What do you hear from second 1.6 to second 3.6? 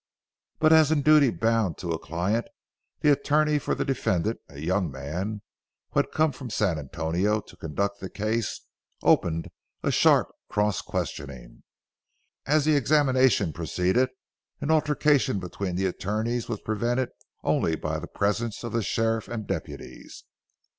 to a client, the attorney